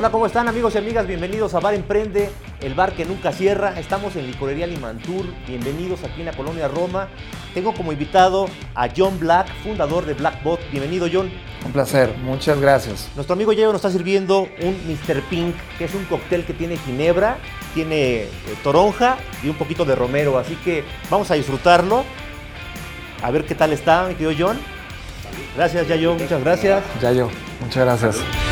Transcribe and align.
Hola, 0.00 0.10
¿cómo 0.10 0.24
están 0.24 0.48
amigos 0.48 0.74
y 0.74 0.78
amigas? 0.78 1.06
Bienvenidos 1.06 1.52
a 1.52 1.60
Bar 1.60 1.74
Emprende, 1.74 2.30
el 2.62 2.72
bar 2.72 2.94
que 2.94 3.04
nunca 3.04 3.32
cierra. 3.32 3.78
Estamos 3.78 4.16
en 4.16 4.26
Licorería 4.26 4.66
Limantur. 4.66 5.26
Bienvenidos 5.46 6.02
aquí 6.04 6.20
en 6.20 6.24
la 6.24 6.32
colonia 6.32 6.68
Roma. 6.68 7.08
Tengo 7.52 7.74
como 7.74 7.92
invitado 7.92 8.48
a 8.74 8.88
John 8.96 9.20
Black, 9.20 9.48
fundador 9.62 10.06
de 10.06 10.14
Blackbot. 10.14 10.58
Bienvenido, 10.70 11.06
John. 11.12 11.30
Un 11.66 11.72
placer, 11.72 12.16
muchas 12.24 12.58
gracias. 12.58 13.10
Nuestro 13.14 13.34
amigo 13.34 13.52
Yayo 13.52 13.66
nos 13.66 13.84
está 13.84 13.90
sirviendo 13.90 14.48
un 14.62 14.74
Mr. 14.88 15.20
Pink, 15.28 15.54
que 15.76 15.84
es 15.84 15.94
un 15.94 16.06
cóctel 16.06 16.46
que 16.46 16.54
tiene 16.54 16.78
ginebra, 16.78 17.36
tiene 17.74 18.22
eh, 18.22 18.30
toronja 18.62 19.18
y 19.42 19.50
un 19.50 19.56
poquito 19.56 19.84
de 19.84 19.96
romero. 19.96 20.38
Así 20.38 20.54
que 20.64 20.82
vamos 21.10 21.30
a 21.30 21.34
disfrutarlo. 21.34 22.04
A 23.22 23.30
ver 23.30 23.44
qué 23.44 23.54
tal 23.54 23.70
está, 23.74 24.06
mi 24.08 24.14
querido 24.14 24.46
John. 24.48 24.58
Gracias, 25.56 25.86
Yayo. 25.88 26.14
Muchas 26.14 26.42
gracias. 26.42 26.82
Yayo, 27.02 27.28
muchas 27.60 27.84
gracias. 27.84 28.49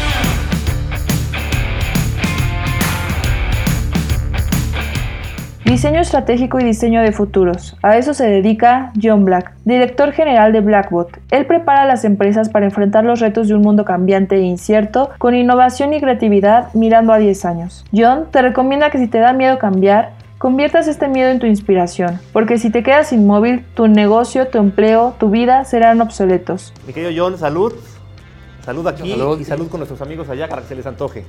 Diseño 5.68 6.00
estratégico 6.00 6.58
y 6.58 6.64
diseño 6.64 7.02
de 7.02 7.12
futuros. 7.12 7.76
A 7.82 7.98
eso 7.98 8.14
se 8.14 8.26
dedica 8.26 8.90
John 9.00 9.26
Black, 9.26 9.52
director 9.66 10.12
general 10.12 10.50
de 10.50 10.62
Blackbot. 10.62 11.20
Él 11.30 11.44
prepara 11.44 11.82
a 11.82 11.84
las 11.84 12.06
empresas 12.06 12.48
para 12.48 12.64
enfrentar 12.64 13.04
los 13.04 13.20
retos 13.20 13.48
de 13.48 13.54
un 13.54 13.60
mundo 13.60 13.84
cambiante 13.84 14.36
e 14.36 14.40
incierto 14.40 15.10
con 15.18 15.34
innovación 15.34 15.92
y 15.92 16.00
creatividad 16.00 16.72
mirando 16.72 17.12
a 17.12 17.18
10 17.18 17.44
años. 17.44 17.84
John 17.94 18.28
te 18.30 18.40
recomienda 18.40 18.88
que 18.88 18.96
si 18.96 19.08
te 19.08 19.18
da 19.18 19.34
miedo 19.34 19.58
cambiar, 19.58 20.14
conviertas 20.38 20.88
este 20.88 21.06
miedo 21.06 21.28
en 21.28 21.38
tu 21.38 21.44
inspiración, 21.44 22.18
porque 22.32 22.56
si 22.56 22.70
te 22.70 22.82
quedas 22.82 23.12
inmóvil, 23.12 23.62
tu 23.74 23.88
negocio, 23.88 24.48
tu 24.48 24.56
empleo, 24.56 25.16
tu 25.20 25.28
vida 25.28 25.66
serán 25.66 26.00
obsoletos. 26.00 26.72
Mi 26.86 26.94
querido 26.94 27.12
John, 27.14 27.36
salud. 27.36 27.74
Salud 28.64 28.86
aquí 28.86 29.12
y 29.38 29.44
salud 29.44 29.68
con 29.68 29.80
nuestros 29.80 30.00
amigos 30.00 30.30
allá 30.30 30.48
para 30.48 30.62
que 30.62 30.68
se 30.68 30.76
les 30.76 30.86
antoje. 30.86 31.26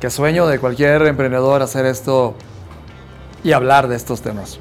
Que 0.00 0.08
sueño 0.08 0.46
de 0.46 0.58
cualquier 0.58 1.02
emprendedor 1.02 1.60
hacer 1.60 1.84
esto 1.84 2.34
y 3.44 3.52
hablar 3.52 3.88
de 3.88 3.96
estos 3.96 4.22
temas. 4.22 4.58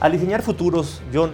Al 0.00 0.12
diseñar 0.12 0.42
futuros, 0.42 1.02
John, 1.12 1.32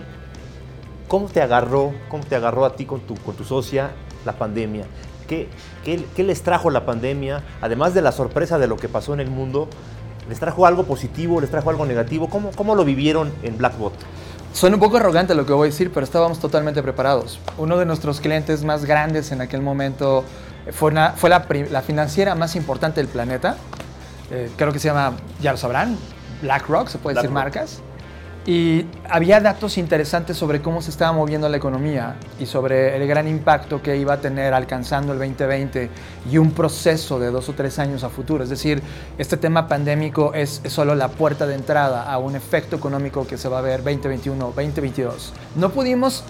¿cómo 1.09 1.29
te 1.29 1.43
agarró, 1.43 1.93
cómo 2.09 2.25
te 2.25 2.37
agarró 2.37 2.65
a 2.65 2.77
ti 2.77 2.87
con 2.87 3.01
tu, 3.01 3.15
con 3.17 3.35
tu 3.35 3.45
socia 3.45 3.91
la 4.25 4.33
pandemia? 4.33 4.87
¿Qué, 5.29 5.49
¿Qué, 5.85 6.23
les 6.23 6.43
trajo 6.43 6.71
la 6.71 6.85
pandemia? 6.85 7.43
Además 7.61 7.95
de 7.95 8.03
la 8.03 8.13
sorpresa 8.13 8.59
de 8.59 8.67
lo 8.67 8.77
que 8.77 8.89
pasó 8.89 9.15
en 9.15 9.21
el 9.21 9.31
mundo, 9.31 9.69
¿les 10.29 10.39
trajo 10.39 10.67
algo 10.67 10.85
positivo, 10.85 11.41
les 11.41 11.51
trajo 11.51 11.71
algo 11.71 11.87
negativo? 11.87 12.29
¿Cómo, 12.29 12.51
cómo 12.53 12.75
lo 12.75 12.85
vivieron 12.85 13.33
en 13.43 13.57
Blackbot? 13.59 13.95
Suena 14.53 14.77
un 14.77 14.81
poco 14.81 14.99
arrogante 14.99 15.35
lo 15.35 15.45
que 15.47 15.53
voy 15.53 15.69
a 15.69 15.71
decir, 15.71 15.91
pero 15.93 16.05
estábamos 16.05 16.39
totalmente 16.39 16.83
preparados. 16.83 17.41
Uno 17.59 17.77
de 17.77 17.87
nuestros 17.87 18.21
clientes 18.21 18.63
más 18.63 18.85
grandes 18.85 19.33
en 19.33 19.41
aquel 19.41 19.63
momento 19.63 20.25
fue, 20.73 20.91
una, 20.91 21.13
fue 21.13 21.29
la, 21.29 21.47
la, 21.71 21.83
financiera 21.83 22.35
más 22.35 22.55
importante 22.55 23.01
del 23.01 23.09
planeta. 23.09 23.57
Eh, 24.31 24.51
creo 24.57 24.73
que 24.73 24.79
se 24.79 24.89
llama, 24.89 25.15
ya 25.41 25.53
lo 25.53 25.59
sabrán, 25.59 25.99
BlackRock, 26.45 26.89
se 26.89 26.99
puede 26.99 27.17
decir 27.17 27.31
marcas. 27.31 27.83
Y 28.47 28.85
había 29.09 29.41
datos 29.41 29.79
interesantes 29.79 30.37
sobre 30.37 30.61
cómo 30.61 30.83
se 30.83 30.91
estaba 30.91 31.13
moviendo 31.13 31.49
la 31.49 31.57
economía 31.57 32.17
y 32.39 32.45
sobre 32.45 32.95
el 32.95 33.09
gran 33.09 33.27
impacto 33.27 33.81
que 33.81 33.97
iba 33.97 34.13
a 34.13 34.21
tener 34.21 34.53
alcanzando 34.53 35.15
el 35.15 35.19
2020 35.19 35.89
y 36.31 36.37
un 36.37 36.51
proceso 36.51 37.19
de 37.19 37.31
dos 37.31 37.49
o 37.49 37.55
tres 37.55 37.79
años 37.79 38.05
a 38.05 38.11
futuro. 38.11 38.45
Es 38.45 38.51
decir, 38.51 38.83
este 39.17 39.39
tema 39.39 39.67
pandémico 39.67 40.35
es, 40.35 40.61
es 40.63 40.75
solo 40.75 40.95
la 40.95 41.09
puerta 41.09 41.47
de 41.47 41.55
entrada 41.55 42.03
a 42.03 42.19
un 42.19 42.37
efecto 42.37 42.77
económico 42.77 43.27
que 43.27 43.39
se 43.39 43.49
va 43.49 43.61
a 43.61 43.63
ver 43.63 43.83
2021, 43.83 44.45
2022. 44.55 45.33
No 45.57 45.71
pudimos 45.71 46.23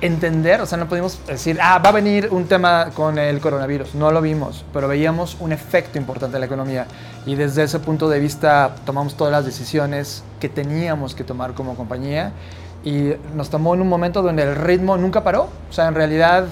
entender, 0.00 0.60
o 0.60 0.66
sea, 0.66 0.78
no 0.78 0.88
pudimos 0.88 1.18
decir, 1.26 1.58
ah, 1.60 1.78
va 1.78 1.90
a 1.90 1.92
venir 1.92 2.28
un 2.30 2.46
tema 2.46 2.90
con 2.94 3.18
el 3.18 3.40
coronavirus. 3.40 3.94
No 3.94 4.10
lo 4.10 4.20
vimos, 4.20 4.64
pero 4.72 4.88
veíamos 4.88 5.36
un 5.40 5.52
efecto 5.52 5.98
importante 5.98 6.36
en 6.36 6.40
la 6.40 6.46
economía. 6.46 6.86
Y 7.24 7.34
desde 7.34 7.62
ese 7.64 7.78
punto 7.78 8.08
de 8.08 8.20
vista 8.20 8.74
tomamos 8.84 9.16
todas 9.16 9.32
las 9.32 9.44
decisiones 9.44 10.22
que 10.40 10.48
teníamos 10.48 11.14
que 11.14 11.24
tomar 11.24 11.54
como 11.54 11.74
compañía. 11.74 12.32
Y 12.84 13.12
nos 13.34 13.50
tomó 13.50 13.74
en 13.74 13.80
un 13.80 13.88
momento 13.88 14.22
donde 14.22 14.42
el 14.42 14.54
ritmo 14.54 14.96
nunca 14.96 15.24
paró. 15.24 15.48
O 15.68 15.72
sea, 15.72 15.88
en 15.88 15.94
realidad, 15.94 16.46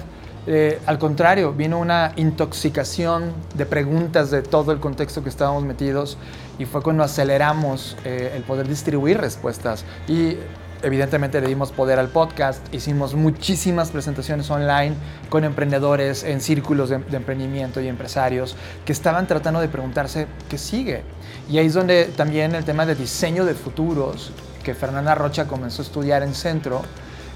eh, 0.47 0.81
al 0.85 0.97
contrario, 0.99 1.53
vino 1.53 1.79
una 1.79 2.11
intoxicación 2.17 3.31
de 3.53 3.65
preguntas 3.65 4.31
de 4.31 4.41
todo 4.41 4.71
el 4.71 4.79
contexto 4.79 5.23
que 5.23 5.29
estábamos 5.29 5.63
metidos. 5.63 6.17
Y 6.57 6.65
fue 6.65 6.81
cuando 6.81 7.03
aceleramos 7.03 7.95
eh, 8.03 8.33
el 8.35 8.43
poder 8.43 8.67
distribuir 8.67 9.19
respuestas. 9.19 9.85
Y 10.07 10.37
evidentemente 10.85 11.41
le 11.41 11.47
dimos 11.47 11.71
poder 11.71 11.97
al 11.97 12.09
podcast, 12.09 12.61
hicimos 12.73 13.15
muchísimas 13.15 13.89
presentaciones 13.89 14.49
online 14.51 14.93
con 15.29 15.43
emprendedores 15.43 16.23
en 16.23 16.41
círculos 16.41 16.89
de, 16.89 16.95
emprendimiento 16.95 17.81
y 17.81 17.87
empresarios 17.87 18.55
que 18.85 18.91
estaban 18.91 19.25
tratando 19.25 19.59
de 19.59 19.67
preguntarse 19.67 20.27
qué 20.47 20.59
sigue. 20.59 21.01
Y 21.49 21.57
ahí 21.57 21.65
es 21.65 21.73
donde 21.73 22.05
también 22.15 22.53
el 22.53 22.63
tema 22.65 22.85
de 22.85 22.93
diseño 22.93 23.45
de 23.45 23.55
futuros, 23.55 24.31
que 24.63 24.75
Fernanda 24.75 25.15
Rocha 25.15 25.47
comenzó 25.47 25.81
a 25.81 25.85
estudiar 25.85 26.21
en 26.21 26.35
Centro, 26.35 26.83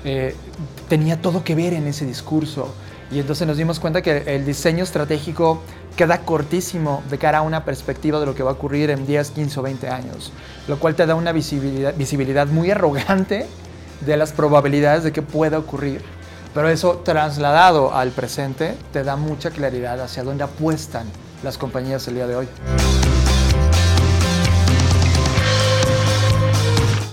eh, 0.05 0.35
tenía 0.87 1.19
todo 1.19 1.43
que 1.43 1.55
ver 1.55 1.73
en 1.73 1.87
ese 1.87 2.05
discurso. 2.05 2.73
Y 3.11 3.19
entonces 3.19 3.47
nos 3.47 3.57
dimos 3.57 3.79
cuenta 3.79 4.03
que 4.03 4.23
el 4.27 4.45
diseño 4.45 4.83
estratégico 4.83 5.63
queda 5.99 6.21
cortísimo 6.21 7.03
de 7.09 7.17
cara 7.17 7.39
a 7.39 7.41
una 7.41 7.65
perspectiva 7.65 8.21
de 8.21 8.25
lo 8.25 8.33
que 8.33 8.41
va 8.41 8.51
a 8.51 8.53
ocurrir 8.53 8.89
en 8.89 9.05
10, 9.05 9.31
15 9.31 9.59
o 9.59 9.63
20 9.63 9.89
años, 9.89 10.31
lo 10.69 10.79
cual 10.79 10.95
te 10.95 11.05
da 11.05 11.13
una 11.13 11.33
visibilidad, 11.33 11.93
visibilidad 11.93 12.47
muy 12.47 12.71
arrogante 12.71 13.45
de 13.99 14.15
las 14.15 14.31
probabilidades 14.31 15.03
de 15.03 15.11
que 15.11 15.21
pueda 15.21 15.59
ocurrir. 15.59 16.01
Pero 16.53 16.69
eso 16.69 17.01
trasladado 17.03 17.93
al 17.93 18.11
presente 18.11 18.77
te 18.93 19.03
da 19.03 19.17
mucha 19.17 19.51
claridad 19.51 19.99
hacia 19.99 20.23
dónde 20.23 20.45
apuestan 20.45 21.05
las 21.43 21.57
compañías 21.57 22.07
el 22.07 22.15
día 22.15 22.27
de 22.27 22.35
hoy. 22.37 22.47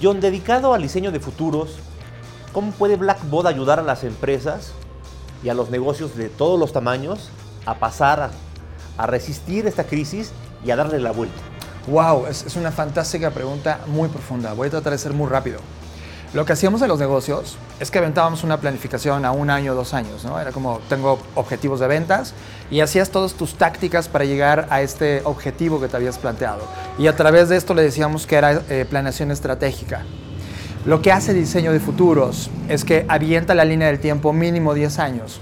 John, 0.00 0.20
dedicado 0.20 0.74
al 0.74 0.82
diseño 0.82 1.10
de 1.10 1.18
futuros, 1.18 1.70
¿cómo 2.52 2.70
puede 2.70 2.94
Blackbot 2.94 3.46
ayudar 3.46 3.80
a 3.80 3.82
las 3.82 4.04
empresas 4.04 4.70
y 5.42 5.48
a 5.48 5.54
los 5.54 5.70
negocios 5.70 6.16
de 6.16 6.28
todos 6.28 6.60
los 6.60 6.72
tamaños 6.72 7.30
a 7.64 7.80
pasar 7.80 8.30
a 8.96 9.06
resistir 9.06 9.66
esta 9.66 9.84
crisis 9.84 10.32
y 10.64 10.70
a 10.70 10.76
darle 10.76 10.98
la 10.98 11.12
vuelta? 11.12 11.40
Wow, 11.86 12.26
es, 12.26 12.56
una 12.56 12.72
fantástica 12.72 13.30
pregunta 13.30 13.80
muy 13.86 14.08
profunda. 14.08 14.52
Voy 14.52 14.68
a 14.68 14.70
tratar 14.70 14.92
de 14.92 14.98
ser 14.98 15.12
muy 15.12 15.28
rápido. 15.28 15.60
Lo 16.34 16.44
que 16.44 16.52
hacíamos 16.52 16.82
en 16.82 16.88
los 16.88 16.98
negocios 16.98 17.56
es 17.78 17.90
que 17.92 17.98
aventábamos 17.98 18.42
una 18.42 18.60
planificación 18.60 19.24
a 19.24 19.30
un 19.30 19.48
año, 19.48 19.74
dos 19.74 19.94
años, 19.94 20.24
¿no? 20.24 20.40
Era 20.40 20.50
como, 20.50 20.80
tengo 20.88 21.20
objetivos 21.36 21.78
de 21.78 21.86
ventas 21.86 22.34
y 22.70 22.80
hacías 22.80 23.10
todas 23.10 23.34
tus 23.34 23.54
tácticas 23.54 24.08
para 24.08 24.24
llegar 24.24 24.66
a 24.70 24.82
este 24.82 25.22
objetivo 25.24 25.80
que 25.80 25.86
te 25.86 25.96
habías 25.96 26.18
planteado. 26.18 26.62
Y 26.98 27.06
a 27.06 27.14
través 27.14 27.48
de 27.48 27.56
esto 27.56 27.72
le 27.72 27.82
decíamos 27.82 28.26
que 28.26 28.34
era 28.34 28.60
eh, 28.68 28.84
planeación 28.90 29.30
estratégica. 29.30 30.02
Lo 30.84 31.02
que 31.02 31.12
hace 31.12 31.32
diseño 31.32 31.72
de 31.72 31.80
futuros 31.80 32.50
es 32.68 32.84
que 32.84 33.06
avienta 33.08 33.54
la 33.54 33.64
línea 33.64 33.86
del 33.86 34.00
tiempo 34.00 34.32
mínimo 34.32 34.74
10 34.74 34.98
años. 34.98 35.40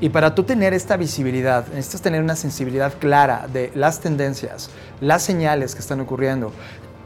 Y 0.00 0.08
para 0.08 0.34
tú 0.34 0.44
tener 0.44 0.74
esta 0.74 0.96
visibilidad, 0.96 1.66
necesitas 1.68 2.02
tener 2.02 2.22
una 2.22 2.36
sensibilidad 2.36 2.94
clara 2.98 3.46
de 3.52 3.72
las 3.74 4.00
tendencias, 4.00 4.70
las 5.00 5.22
señales 5.22 5.74
que 5.74 5.80
están 5.80 6.00
ocurriendo, 6.00 6.52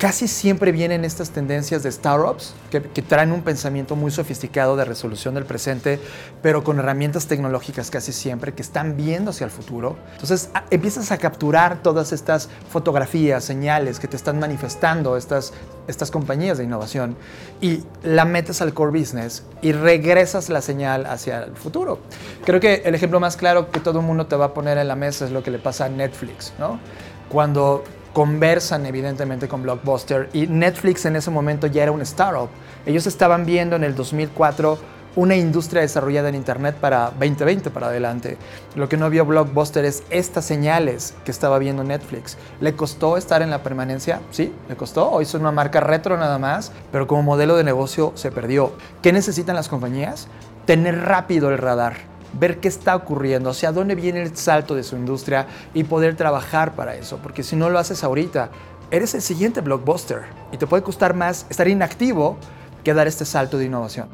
casi 0.01 0.29
siempre 0.29 0.73
vienen 0.73 1.05
estas 1.05 1.29
tendencias 1.29 1.83
de 1.83 1.93
startups 1.93 2.55
que, 2.71 2.81
que, 2.81 3.03
traen 3.03 3.33
un 3.33 3.43
pensamiento 3.43 3.97
muy 3.97 4.11
sofisticado 4.11 4.75
de 4.75 4.87
resolución 4.87 5.35
del 5.35 5.45
presente, 5.45 6.01
pero 6.41 6.65
con 6.65 6.79
herramientas 6.79 7.27
tecnológicas 7.27 7.91
casi 7.91 8.13
siempre 8.13 8.55
que 8.55 8.63
están 8.63 8.97
viendo 8.97 9.31
hacia 9.31 9.45
el 9.45 9.51
futuro. 9.51 9.99
Entonces 10.13 10.49
empiezas 10.71 11.13
a 11.13 11.19
capturar 11.19 11.83
todas 11.83 12.13
estas 12.13 12.49
fotografías, 12.71 13.45
señales 13.45 14.01
que 14.01 14.09
te 14.09 14.17
están 14.17 14.39
manifestando 14.39 15.19
estas, 15.19 15.53
estas 15.87 16.11
compañías 16.11 16.57
de 16.57 16.65
innovación 16.65 17.15
y 17.61 17.85
la 18.03 18.25
metes 18.25 18.63
al 18.63 18.73
core 18.73 18.99
business 18.99 19.45
y 19.61 19.73
regresas 19.73 20.49
la 20.49 20.63
señal 20.63 21.05
hacia 21.05 21.45
el 21.45 21.57
futuro. 21.57 21.99
Creo 22.47 22.59
que 22.59 22.83
el 22.87 22.95
ejemplo 22.95 23.21
más 23.21 23.37
claro 23.37 23.71
que 23.71 23.81
todo 23.81 24.01
el 24.01 24.07
mundo 24.07 24.27
te 24.27 24.37
va 24.37 24.47
a 24.47 24.55
poner 24.55 24.79
en 24.79 24.89
la 24.89 24.97
mesa 24.97 25.27
es 25.27 25.31
lo 25.31 25.43
que 25.43 25.51
le 25.51 25.59
pasa 25.59 25.85
a 25.85 25.89
Netflix, 25.91 26.55
¿no? 26.59 26.81
Cuando 27.29 27.85
conversan 28.13 28.87
evidentemente 28.87 29.49
con 29.49 29.63
Blockbuster 29.63 30.29
y 30.33 30.47
Netflix 30.47 31.05
en 31.05 31.17
ese 31.17 31.31
momento 31.31 31.67
ya 31.67 31.83
era 31.83 31.93
un 31.93 32.03
startup. 32.03 32.49
Ellos 32.87 33.07
estaban 33.07 33.47
viendo 33.47 33.77
en 33.77 33.85
el 33.85 33.95
2004 33.95 34.79
una 35.17 35.37
industria 35.37 35.83
desarrollada 35.83 36.29
en 36.29 36.37
Internet 36.37 36.77
para 36.77 37.11
2020 37.11 37.71
para 37.71 37.89
adelante. 37.89 38.37
Lo 38.77 38.89
que 38.89 38.97
no 38.97 39.11
vio 39.11 39.25
Blockbuster 39.25 39.85
es 39.85 40.05
estas 40.11 40.45
señales 40.45 41.15
que 41.25 41.31
estaba 41.31 41.59
viendo 41.59 41.83
Netflix. 41.83 42.37
¿Le 42.61 42.75
costó 42.75 43.17
estar 43.17 43.43
en 43.43 43.51
la 43.51 43.63
permanencia? 43.63 44.21
Sí, 44.31 44.53
le 44.69 44.77
costó. 44.77 45.11
Hoy 45.11 45.25
son 45.25 45.41
una 45.43 45.53
marca 45.53 45.81
retro 45.81 46.17
nada 46.17 46.39
más, 46.39 46.73
pero 46.93 47.07
como 47.07 47.23
modelo 47.23 47.57
de 47.57 47.65
negocio 47.65 48.13
se 48.15 48.31
perdió. 48.31 48.73
¿Qué 49.03 49.13
necesitan 49.13 49.57
las 49.57 49.69
compañías? 49.69 50.29
Tener 50.65 51.01
rápido 51.01 51.51
el 51.51 51.59
radar 51.59 52.10
ver 52.33 52.61
qué 52.61 52.69
está 52.69 52.97
ocurriendo, 52.97 53.51
hacia 53.51 53.73
dónde 53.73 53.95
viene 53.95 54.23
el 54.23 54.37
salto 54.37 54.75
de 54.75 54.83
su 54.83 54.97
industria 54.97 55.47
y 55.75 55.85
poder 55.85 56.17
trabajar 56.17 56.75
para 56.75 56.95
eso. 56.95 57.19
Porque 57.23 57.43
si 57.43 57.57
no 57.57 57.71
lo 57.71 57.79
haces 57.79 58.05
ahorita, 58.05 58.51
eres 58.91 59.15
el 59.15 59.23
siguiente 59.23 59.61
blockbuster 59.61 60.23
y 60.53 60.57
te 60.57 60.67
puede 60.67 60.83
costar 60.83 61.15
más 61.15 61.47
estar 61.51 61.69
inactivo 61.69 62.37
que 62.85 62.95
dar 62.95 63.07
este 63.07 63.25
salto 63.25 63.59
de 63.59 63.67
innovación. 63.67 64.09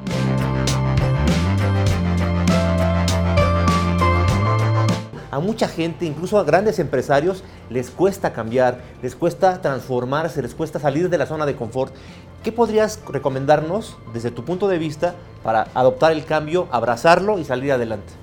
A 5.37 5.39
mucha 5.39 5.69
gente, 5.69 6.07
incluso 6.07 6.39
a 6.39 6.45
grandes 6.45 6.79
empresarios, 6.79 7.45
les 7.69 7.91
cuesta 7.91 8.33
cambiar, 8.33 8.81
les 9.03 9.15
cuesta 9.15 9.61
transformarse, 9.61 10.41
les 10.41 10.55
cuesta 10.55 10.81
salir 10.81 11.11
de 11.11 11.19
la 11.19 11.27
zona 11.27 11.45
de 11.45 11.55
confort. 11.55 11.95
¿Qué 12.43 12.53
podrías 12.53 13.01
recomendarnos 13.07 13.99
desde 14.15 14.31
tu 14.31 14.47
punto 14.47 14.67
de 14.67 14.79
vista 14.79 15.15
para 15.43 15.69
adoptar 15.75 16.13
el 16.13 16.25
cambio, 16.25 16.69
abrazarlo 16.71 17.39
y 17.39 17.45
salir 17.45 17.73
adelante? 17.73 18.15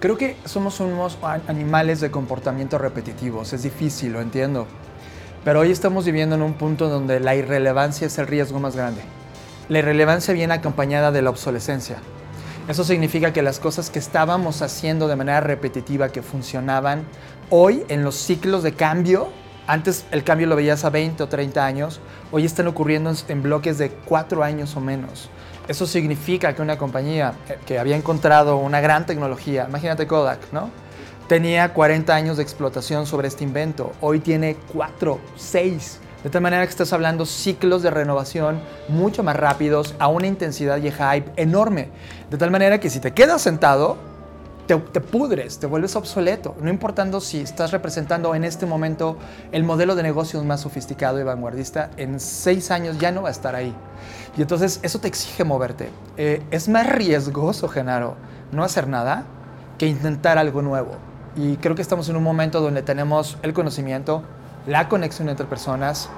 Creo 0.00 0.16
que 0.16 0.38
somos 0.46 0.80
unos 0.80 1.18
animales 1.46 2.00
de 2.00 2.10
comportamiento 2.10 2.78
repetitivos, 2.78 3.52
es 3.52 3.64
difícil, 3.64 4.14
lo 4.14 4.22
entiendo. 4.22 4.66
Pero 5.44 5.60
hoy 5.60 5.72
estamos 5.72 6.06
viviendo 6.06 6.36
en 6.36 6.42
un 6.42 6.54
punto 6.54 6.88
donde 6.88 7.20
la 7.20 7.34
irrelevancia 7.34 8.06
es 8.06 8.16
el 8.16 8.26
riesgo 8.26 8.60
más 8.60 8.76
grande. 8.76 9.02
La 9.68 9.80
irrelevancia 9.80 10.32
viene 10.32 10.54
acompañada 10.54 11.12
de 11.12 11.20
la 11.20 11.28
obsolescencia. 11.28 11.98
Eso 12.68 12.84
significa 12.84 13.32
que 13.32 13.42
las 13.42 13.58
cosas 13.58 13.90
que 13.90 13.98
estábamos 13.98 14.62
haciendo 14.62 15.08
de 15.08 15.16
manera 15.16 15.40
repetitiva, 15.40 16.10
que 16.10 16.22
funcionaban, 16.22 17.04
hoy 17.50 17.84
en 17.88 18.04
los 18.04 18.14
ciclos 18.14 18.62
de 18.62 18.72
cambio, 18.72 19.30
antes 19.66 20.06
el 20.12 20.22
cambio 20.22 20.46
lo 20.46 20.54
veías 20.54 20.84
a 20.84 20.90
20 20.90 21.24
o 21.24 21.28
30 21.28 21.66
años, 21.66 22.00
hoy 22.30 22.44
están 22.44 22.68
ocurriendo 22.68 23.12
en 23.26 23.42
bloques 23.42 23.78
de 23.78 23.90
4 23.90 24.44
años 24.44 24.76
o 24.76 24.80
menos. 24.80 25.28
Eso 25.66 25.86
significa 25.86 26.54
que 26.54 26.62
una 26.62 26.78
compañía 26.78 27.34
eh, 27.48 27.58
que 27.66 27.80
había 27.80 27.96
encontrado 27.96 28.56
una 28.56 28.80
gran 28.80 29.06
tecnología, 29.06 29.66
imagínate 29.68 30.06
Kodak, 30.06 30.52
¿no? 30.52 30.70
Tenía 31.26 31.72
40 31.72 32.14
años 32.14 32.36
de 32.36 32.44
explotación 32.44 33.06
sobre 33.06 33.26
este 33.26 33.42
invento, 33.42 33.92
hoy 34.00 34.20
tiene 34.20 34.56
4, 34.72 35.18
6. 35.36 35.98
De 36.24 36.30
tal 36.30 36.40
manera 36.40 36.64
que 36.64 36.70
estás 36.70 36.92
hablando 36.92 37.26
ciclos 37.26 37.82
de 37.82 37.90
renovación 37.90 38.60
mucho 38.88 39.22
más 39.22 39.36
rápidos, 39.36 39.94
a 39.98 40.06
una 40.08 40.28
intensidad 40.28 40.76
y 40.78 40.90
hype 40.90 41.32
enorme. 41.36 41.88
De 42.30 42.38
tal 42.38 42.50
manera 42.50 42.78
que 42.78 42.90
si 42.90 43.00
te 43.00 43.12
quedas 43.12 43.42
sentado, 43.42 43.96
te, 44.66 45.00
pudres, 45.00 45.58
te 45.58 45.66
vuelves 45.66 45.96
obsoleto, 45.96 46.54
no 46.60 46.70
importando 46.70 47.20
si 47.20 47.40
estás 47.40 47.72
representando 47.72 48.34
en 48.34 48.44
este 48.44 48.64
momento 48.64 49.18
el 49.50 49.64
modelo 49.64 49.94
de 49.94 50.02
negocios 50.02 50.44
más 50.44 50.60
sofisticado 50.60 51.20
y 51.20 51.24
vanguardista, 51.24 51.90
en 51.96 52.20
seis 52.20 52.70
años 52.70 52.98
ya 52.98 53.10
no 53.10 53.22
va 53.22 53.28
a 53.28 53.32
estar 53.32 53.54
ahí. 53.54 53.74
Y 54.36 54.42
entonces 54.42 54.80
eso 54.82 54.98
te 55.00 55.08
exige 55.08 55.44
moverte. 55.44 55.90
Eh, 56.16 56.42
es 56.50 56.68
más 56.68 56.86
riesgoso, 56.86 57.68
Genaro, 57.68 58.16
no 58.52 58.64
hacer 58.64 58.88
nada 58.88 59.24
que 59.76 59.86
intentar 59.86 60.38
algo 60.38 60.62
nuevo. 60.62 60.92
Y 61.36 61.56
creo 61.56 61.74
que 61.74 61.82
estamos 61.82 62.08
en 62.08 62.16
un 62.16 62.22
momento 62.22 62.60
donde 62.60 62.82
tenemos 62.82 63.38
el 63.42 63.52
conocimiento, 63.52 64.22
la 64.66 64.88
conexión 64.88 65.28
entre 65.28 65.46
personas. 65.46 66.08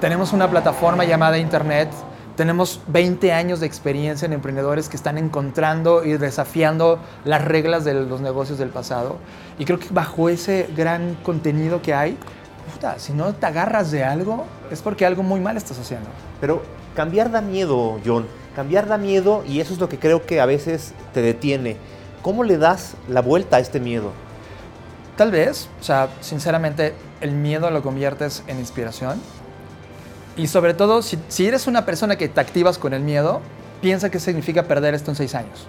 Tenemos 0.00 0.32
una 0.32 0.48
plataforma 0.48 1.04
llamada 1.04 1.38
Internet. 1.38 1.90
Tenemos 2.36 2.80
20 2.86 3.32
años 3.32 3.58
de 3.58 3.66
experiencia 3.66 4.26
en 4.26 4.32
emprendedores 4.32 4.88
que 4.88 4.96
están 4.96 5.18
encontrando 5.18 6.04
y 6.04 6.16
desafiando 6.16 7.00
las 7.24 7.44
reglas 7.44 7.84
de 7.84 7.94
los 7.94 8.20
negocios 8.20 8.58
del 8.58 8.68
pasado. 8.68 9.16
Y 9.58 9.64
creo 9.64 9.80
que 9.80 9.88
bajo 9.90 10.28
ese 10.28 10.68
gran 10.76 11.16
contenido 11.24 11.82
que 11.82 11.94
hay, 11.94 12.16
si 12.98 13.12
no 13.12 13.34
te 13.34 13.46
agarras 13.46 13.90
de 13.90 14.04
algo, 14.04 14.46
es 14.70 14.82
porque 14.82 15.04
algo 15.04 15.24
muy 15.24 15.40
mal 15.40 15.56
estás 15.56 15.80
haciendo. 15.80 16.08
Pero 16.40 16.62
cambiar 16.94 17.30
da 17.30 17.40
miedo, 17.40 17.98
John. 18.06 18.26
Cambiar 18.54 18.86
da 18.86 18.98
miedo 18.98 19.42
y 19.46 19.60
eso 19.60 19.72
es 19.72 19.80
lo 19.80 19.88
que 19.88 19.98
creo 19.98 20.24
que 20.24 20.40
a 20.40 20.46
veces 20.46 20.94
te 21.12 21.22
detiene. 21.22 21.76
¿Cómo 22.22 22.44
le 22.44 22.58
das 22.58 22.94
la 23.08 23.20
vuelta 23.20 23.56
a 23.56 23.60
este 23.60 23.80
miedo? 23.80 24.12
Tal 25.18 25.32
vez, 25.32 25.68
o 25.80 25.82
sea, 25.82 26.10
sinceramente, 26.20 26.94
el 27.20 27.32
miedo 27.32 27.68
lo 27.72 27.82
conviertes 27.82 28.44
en 28.46 28.60
inspiración. 28.60 29.20
Y 30.36 30.46
sobre 30.46 30.74
todo, 30.74 31.02
si, 31.02 31.18
eres 31.44 31.66
una 31.66 31.84
persona 31.84 32.14
que 32.14 32.28
te 32.28 32.40
activas 32.40 32.78
con 32.78 32.94
el 32.94 33.02
miedo, 33.02 33.40
piensa 33.82 34.10
qué 34.10 34.20
significa 34.20 34.62
perder 34.62 34.94
esto 34.94 35.10
en 35.10 35.16
seis 35.16 35.34
años. 35.34 35.66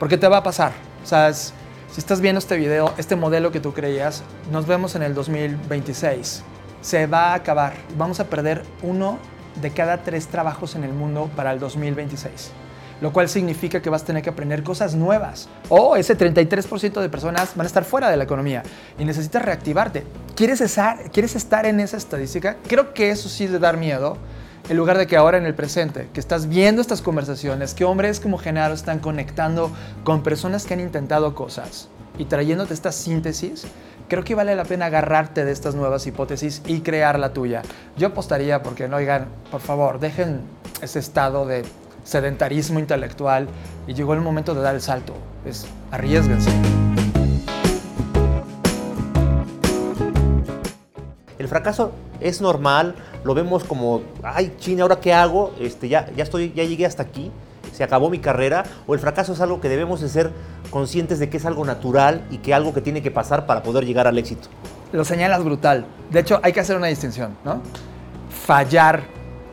Porque 0.00 0.18
te 0.18 0.26
va 0.26 0.38
a 0.38 0.42
pasar. 0.42 0.72
O 1.04 1.06
sea, 1.06 1.32
si 1.32 1.52
estás 1.96 2.20
viendo 2.20 2.40
este 2.40 2.56
video, 2.56 2.92
este 2.98 3.14
modelo 3.14 3.52
que 3.52 3.60
tú 3.60 3.72
creías, 3.72 4.24
nos 4.50 4.66
vemos 4.66 4.96
en 4.96 5.04
el 5.04 5.14
2026. 5.14 6.42
Se 6.80 7.06
va 7.06 7.26
a 7.26 7.34
acabar. 7.34 7.74
Vamos 7.96 8.18
a 8.18 8.24
perder 8.24 8.64
uno 8.82 9.20
de 9.62 9.70
cada 9.70 9.98
tres 9.98 10.26
trabajos 10.26 10.74
en 10.74 10.82
el 10.82 10.92
mundo 10.92 11.30
para 11.36 11.52
el 11.52 11.60
2026 11.60 12.50
lo 13.00 13.12
cual 13.12 13.28
significa 13.28 13.80
que 13.80 13.90
vas 13.90 14.02
a 14.02 14.06
tener 14.06 14.22
que 14.22 14.30
aprender 14.30 14.62
cosas 14.62 14.94
nuevas. 14.94 15.48
O 15.68 15.96
ese 15.96 16.16
33% 16.16 17.00
de 17.00 17.08
personas 17.08 17.54
van 17.54 17.64
a 17.64 17.68
estar 17.68 17.84
fuera 17.84 18.10
de 18.10 18.16
la 18.16 18.24
economía 18.24 18.62
y 18.98 19.04
necesitas 19.04 19.42
reactivarte. 19.42 20.04
¿Quieres 20.34 20.60
estar, 20.60 21.10
¿Quieres 21.10 21.36
estar 21.36 21.66
en 21.66 21.80
esa 21.80 21.96
estadística? 21.96 22.56
Creo 22.66 22.92
que 22.94 23.10
eso 23.10 23.28
sí 23.28 23.44
es 23.44 23.52
de 23.52 23.58
dar 23.58 23.76
miedo, 23.76 24.16
en 24.68 24.76
lugar 24.76 24.98
de 24.98 25.06
que 25.06 25.16
ahora 25.16 25.38
en 25.38 25.46
el 25.46 25.54
presente, 25.54 26.08
que 26.12 26.20
estás 26.20 26.48
viendo 26.48 26.82
estas 26.82 27.00
conversaciones, 27.00 27.72
que 27.72 27.84
hombres 27.84 28.20
como 28.20 28.36
Genaro 28.38 28.74
están 28.74 28.98
conectando 28.98 29.70
con 30.04 30.22
personas 30.22 30.66
que 30.66 30.74
han 30.74 30.80
intentado 30.80 31.34
cosas 31.34 31.88
y 32.18 32.26
trayéndote 32.26 32.74
esta 32.74 32.92
síntesis, 32.92 33.66
creo 34.08 34.24
que 34.24 34.34
vale 34.34 34.54
la 34.54 34.64
pena 34.64 34.86
agarrarte 34.86 35.44
de 35.44 35.52
estas 35.52 35.74
nuevas 35.74 36.06
hipótesis 36.06 36.62
y 36.66 36.80
crear 36.80 37.18
la 37.18 37.32
tuya. 37.32 37.62
Yo 37.96 38.08
apostaría 38.08 38.62
porque 38.62 38.88
no 38.88 38.96
oigan, 38.96 39.28
por 39.50 39.60
favor, 39.60 40.00
dejen 40.00 40.42
ese 40.82 40.98
estado 40.98 41.46
de 41.46 41.64
sedentarismo 42.08 42.78
intelectual 42.78 43.48
y 43.86 43.92
llegó 43.92 44.14
el 44.14 44.22
momento 44.22 44.54
de 44.54 44.62
dar 44.62 44.74
el 44.74 44.80
salto. 44.80 45.12
Es 45.44 45.66
arriesguense. 45.90 46.50
El 51.38 51.48
fracaso 51.48 51.92
es 52.20 52.40
normal, 52.40 52.94
lo 53.24 53.34
vemos 53.34 53.62
como, 53.62 54.02
ay, 54.22 54.54
china, 54.58 54.82
¿ahora 54.82 55.00
qué 55.00 55.12
hago? 55.12 55.54
Este, 55.60 55.88
ya, 55.88 56.10
ya, 56.16 56.24
estoy, 56.24 56.52
ya 56.54 56.64
llegué 56.64 56.86
hasta 56.86 57.02
aquí, 57.02 57.30
se 57.72 57.84
acabó 57.84 58.10
mi 58.10 58.18
carrera, 58.18 58.64
o 58.86 58.94
el 58.94 59.00
fracaso 59.00 59.34
es 59.34 59.40
algo 59.40 59.60
que 59.60 59.68
debemos 59.68 60.00
de 60.00 60.08
ser 60.08 60.32
conscientes 60.70 61.18
de 61.18 61.28
que 61.28 61.36
es 61.36 61.46
algo 61.46 61.64
natural 61.64 62.26
y 62.30 62.38
que 62.38 62.54
algo 62.54 62.74
que 62.74 62.80
tiene 62.80 63.02
que 63.02 63.10
pasar 63.10 63.46
para 63.46 63.62
poder 63.62 63.84
llegar 63.84 64.06
al 64.06 64.18
éxito. 64.18 64.48
Lo 64.92 65.04
señalas 65.04 65.44
brutal. 65.44 65.86
De 66.10 66.20
hecho, 66.20 66.40
hay 66.42 66.52
que 66.52 66.60
hacer 66.60 66.76
una 66.76 66.86
distinción, 66.88 67.36
¿no? 67.44 67.60
Fallar, 68.46 69.02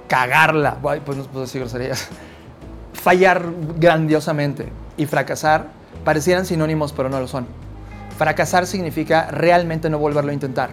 cagarla, 0.08 0.78
pues 0.82 1.18
no 1.18 1.24
puedo 1.26 1.42
decir 1.42 1.62
groserías 1.62 2.10
fallar 3.06 3.46
grandiosamente 3.78 4.70
y 4.98 5.06
fracasar 5.06 5.68
parecieran 6.04 6.48
sinónimos, 6.48 6.92
pero 6.92 7.08
no 7.08 7.20
lo 7.20 7.28
son. 7.28 7.46
Fracasar 8.18 8.66
significa 8.66 9.28
realmente 9.30 9.92
no 9.92 10.00
volverlo 10.00 10.32
a 10.32 10.34
intentar. 10.34 10.72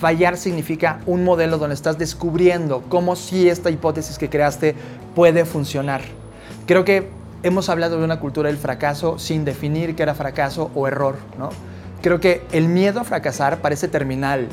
Fallar 0.00 0.38
significa 0.38 1.00
un 1.04 1.22
modelo 1.22 1.58
donde 1.58 1.74
estás 1.74 1.98
descubriendo 1.98 2.82
cómo 2.88 3.14
si 3.14 3.50
esta 3.50 3.68
hipótesis 3.68 4.16
que 4.16 4.30
creaste 4.30 4.74
puede 5.14 5.44
funcionar. 5.44 6.00
Creo 6.66 6.86
que 6.86 7.10
hemos 7.42 7.68
hablado 7.68 7.98
de 7.98 8.04
una 8.06 8.20
cultura 8.20 8.48
del 8.48 8.56
fracaso 8.56 9.18
sin 9.18 9.44
definir 9.44 9.94
qué 9.94 10.02
era 10.02 10.14
fracaso 10.14 10.70
o 10.74 10.88
error, 10.88 11.18
¿no? 11.38 11.50
Creo 12.00 12.20
que 12.20 12.40
el 12.52 12.68
miedo 12.68 13.00
a 13.00 13.04
fracasar 13.04 13.58
parece 13.58 13.86
terminal 13.86 14.48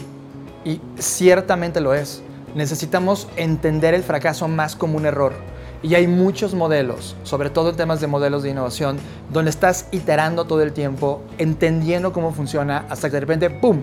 y 0.65 0.81
ciertamente 1.00 1.79
lo 1.79 1.93
es. 1.93 2.21
Necesitamos 2.53 3.29
entender 3.38 3.93
el 3.93 4.03
fracaso 4.03 4.50
más 4.50 4.75
como 4.75 4.98
un 4.98 5.05
error 5.05 5.51
y 5.83 5.95
hay 5.95 6.07
muchos 6.07 6.53
modelos, 6.53 7.15
sobre 7.23 7.50
todo 7.50 7.69
en 7.71 7.75
temas 7.75 8.01
de 8.01 8.07
modelos 8.07 8.43
de 8.43 8.50
innovación, 8.50 8.97
donde 9.31 9.50
estás 9.50 9.88
iterando 9.91 10.45
todo 10.45 10.61
el 10.61 10.73
tiempo, 10.73 11.21
entendiendo 11.38 12.13
cómo 12.13 12.33
funciona, 12.33 12.85
hasta 12.89 13.09
que 13.09 13.15
de 13.15 13.19
repente, 13.21 13.50
¡pum!, 13.50 13.81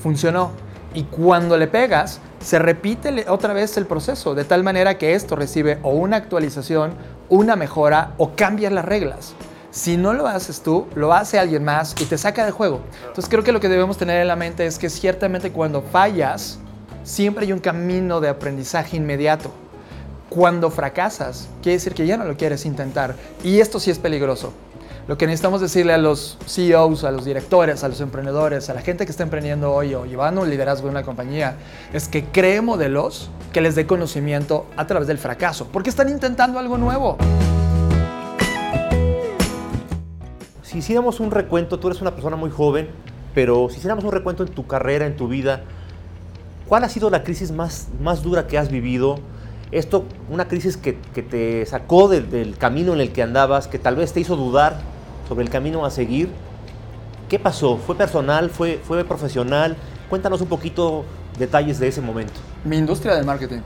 funcionó. 0.00 0.50
Y 0.92 1.04
cuando 1.04 1.56
le 1.56 1.66
pegas, 1.66 2.20
se 2.40 2.58
repite 2.58 3.24
otra 3.28 3.52
vez 3.54 3.76
el 3.76 3.86
proceso, 3.86 4.34
de 4.34 4.44
tal 4.44 4.62
manera 4.62 4.98
que 4.98 5.14
esto 5.14 5.34
recibe 5.34 5.78
o 5.82 5.90
una 5.90 6.16
actualización, 6.16 6.92
una 7.28 7.56
mejora 7.56 8.12
o 8.18 8.36
cambias 8.36 8.72
las 8.72 8.84
reglas. 8.84 9.34
Si 9.70 9.96
no 9.96 10.12
lo 10.12 10.28
haces 10.28 10.60
tú, 10.62 10.86
lo 10.94 11.12
hace 11.12 11.38
alguien 11.38 11.64
más 11.64 11.96
y 12.00 12.04
te 12.04 12.16
saca 12.16 12.44
de 12.44 12.52
juego. 12.52 12.80
Entonces 13.00 13.28
creo 13.28 13.42
que 13.42 13.50
lo 13.50 13.58
que 13.58 13.68
debemos 13.68 13.96
tener 13.96 14.20
en 14.20 14.28
la 14.28 14.36
mente 14.36 14.66
es 14.66 14.78
que 14.78 14.88
ciertamente 14.88 15.50
cuando 15.50 15.82
fallas, 15.82 16.60
siempre 17.02 17.46
hay 17.46 17.52
un 17.52 17.58
camino 17.58 18.20
de 18.20 18.28
aprendizaje 18.28 18.96
inmediato. 18.96 19.50
Cuando 20.34 20.68
fracasas, 20.68 21.48
quiere 21.62 21.76
decir 21.76 21.94
que 21.94 22.08
ya 22.08 22.16
no 22.16 22.24
lo 22.24 22.36
quieres 22.36 22.66
intentar. 22.66 23.14
Y 23.44 23.60
esto 23.60 23.78
sí 23.78 23.92
es 23.92 24.00
peligroso. 24.00 24.52
Lo 25.06 25.16
que 25.16 25.26
necesitamos 25.28 25.60
decirle 25.60 25.92
a 25.92 25.98
los 25.98 26.38
CEOs, 26.48 27.04
a 27.04 27.12
los 27.12 27.24
directores, 27.24 27.84
a 27.84 27.88
los 27.88 28.00
emprendedores, 28.00 28.68
a 28.68 28.74
la 28.74 28.80
gente 28.80 29.04
que 29.04 29.12
está 29.12 29.22
emprendiendo 29.22 29.72
hoy 29.72 29.94
o 29.94 30.06
llevando 30.06 30.40
un 30.40 30.50
liderazgo 30.50 30.88
en 30.88 30.90
una 30.90 31.04
compañía, 31.04 31.54
es 31.92 32.08
que 32.08 32.24
cree 32.24 32.60
modelos 32.62 33.30
que 33.52 33.60
les 33.60 33.76
dé 33.76 33.86
conocimiento 33.86 34.66
a 34.76 34.88
través 34.88 35.06
del 35.06 35.18
fracaso, 35.18 35.68
porque 35.72 35.88
están 35.88 36.08
intentando 36.08 36.58
algo 36.58 36.78
nuevo. 36.78 37.16
Si 40.64 40.78
hiciéramos 40.78 41.20
un 41.20 41.30
recuento, 41.30 41.78
tú 41.78 41.86
eres 41.86 42.00
una 42.00 42.10
persona 42.10 42.34
muy 42.34 42.50
joven, 42.50 42.88
pero 43.36 43.68
si 43.70 43.76
hiciéramos 43.76 44.02
un 44.02 44.10
recuento 44.10 44.42
en 44.42 44.48
tu 44.48 44.66
carrera, 44.66 45.06
en 45.06 45.14
tu 45.14 45.28
vida, 45.28 45.62
¿cuál 46.66 46.82
ha 46.82 46.88
sido 46.88 47.08
la 47.08 47.22
crisis 47.22 47.52
más, 47.52 47.86
más 48.00 48.24
dura 48.24 48.48
que 48.48 48.58
has 48.58 48.68
vivido? 48.68 49.20
Esto, 49.74 50.04
una 50.30 50.46
crisis 50.46 50.76
que, 50.76 50.92
te 50.92 51.66
sacó 51.66 52.06
del, 52.06 52.56
camino 52.58 52.92
en 52.92 53.00
el 53.00 53.12
que 53.12 53.24
andabas, 53.24 53.66
que 53.66 53.80
tal 53.80 53.96
vez 53.96 54.12
te 54.12 54.20
hizo 54.20 54.36
dudar 54.36 54.78
sobre 55.26 55.42
el 55.42 55.50
camino 55.50 55.84
a 55.84 55.90
seguir. 55.90 56.30
¿Qué 57.28 57.40
pasó? 57.40 57.76
¿Fue 57.78 57.96
personal? 57.96 58.50
¿Fue, 58.50 58.80
fue 58.84 59.04
profesional? 59.04 59.76
Cuéntanos 60.08 60.40
un 60.40 60.46
poquito 60.46 61.04
detalles 61.40 61.80
de 61.80 61.88
ese 61.88 62.00
momento. 62.00 62.34
Mi 62.64 62.76
industria 62.76 63.16
del 63.16 63.24
marketing. 63.24 63.62